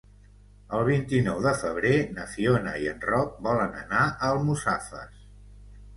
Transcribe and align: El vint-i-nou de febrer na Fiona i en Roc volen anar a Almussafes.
El 0.77 0.85
vint-i-nou 0.87 1.41
de 1.47 1.51
febrer 1.59 1.93
na 2.17 2.25
Fiona 2.33 2.75
i 2.85 2.89
en 2.95 3.07
Roc 3.11 3.39
volen 3.49 3.79
anar 3.85 4.03
a 4.09 4.33
Almussafes. 4.35 5.25